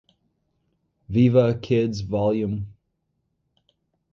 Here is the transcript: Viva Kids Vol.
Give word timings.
Viva 1.09 1.53
Kids 1.59 2.01
Vol. 2.01 2.63